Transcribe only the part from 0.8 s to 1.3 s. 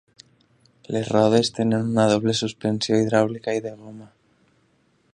Les